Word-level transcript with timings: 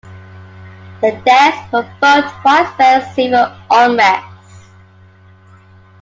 The 1.01 1.11
deaths 1.27 1.69
provoked 1.69 2.43
widespread 2.43 3.13
civil 3.13 3.53
unrest. 3.69 4.65